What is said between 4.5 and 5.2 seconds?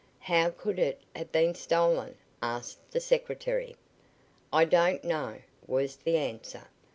"I don't